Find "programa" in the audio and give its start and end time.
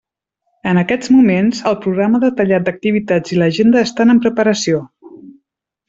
1.83-2.23